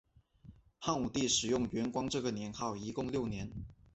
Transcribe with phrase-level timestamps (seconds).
[0.79, 3.51] 汉武帝使用元光这个年号一共六年。